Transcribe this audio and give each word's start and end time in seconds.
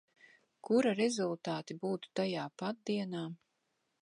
Kura 0.69 0.93
rezultāti 1.01 1.77
būtu 1.85 2.13
tajā 2.21 2.49
pat 2.63 2.83
dienā. 2.93 3.25